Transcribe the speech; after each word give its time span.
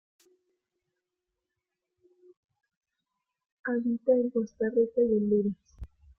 Habita 3.63 4.13
en 4.13 4.31
Costa 4.31 4.65
Rica 4.73 4.99
y 5.01 5.13
Honduras. 5.15 5.55